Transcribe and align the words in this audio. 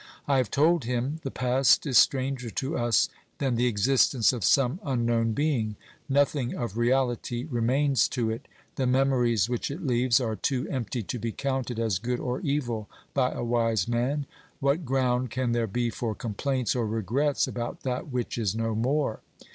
I 0.27 0.37
have 0.37 0.49
told 0.49 0.85
him:" 0.85 1.17
The 1.23 1.29
past 1.29 1.85
is 1.85 1.95
stranger 1.95 2.49
to 2.49 2.75
us 2.75 3.07
than 3.37 3.53
the 3.53 3.67
existence 3.67 4.33
of 4.33 4.43
some 4.43 4.79
unknown 4.83 5.33
being; 5.33 5.75
nothing 6.09 6.55
of 6.55 6.75
reality 6.75 7.43
remains 7.43 8.07
to 8.07 8.31
it; 8.31 8.47
the 8.77 8.87
memories 8.87 9.47
which 9.47 9.69
it 9.69 9.85
leaves 9.85 10.19
are 10.19 10.35
too 10.35 10.67
empty 10.71 11.03
to 11.03 11.19
be 11.19 11.31
counted 11.31 11.77
as 11.77 11.99
good 11.99 12.19
or 12.19 12.39
evil 12.41 12.89
by 13.13 13.29
a 13.33 13.43
wise 13.43 13.87
man. 13.87 14.25
What 14.59 14.85
ground 14.85 15.29
can 15.29 15.51
there 15.51 15.67
be 15.67 15.91
for 15.91 16.15
complaints 16.15 16.75
or 16.75 16.87
regrets 16.87 17.47
about 17.47 17.81
that 17.83 18.07
which 18.09 18.39
is 18.39 18.55
no 18.55 18.73
more? 18.73 19.19